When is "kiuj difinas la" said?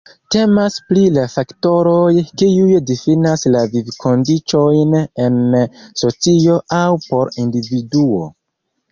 2.41-3.61